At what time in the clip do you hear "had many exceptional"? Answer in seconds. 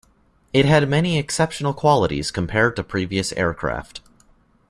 0.65-1.75